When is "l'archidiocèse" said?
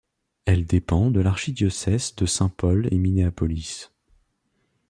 1.19-2.15